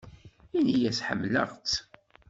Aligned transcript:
Ini-as 0.57 0.99
ḥemmleɣ-tt. 1.07 1.73